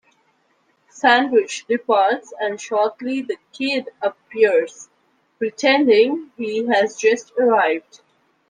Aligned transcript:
Sandridge 0.89 1.67
departs 1.67 2.33
and 2.39 2.59
shortly 2.59 3.21
the 3.21 3.37
Kid 3.51 3.89
appears, 4.01 4.89
pretending 5.37 6.31
he 6.37 6.65
has 6.65 6.95
just 6.95 7.31
arrived. 7.37 8.01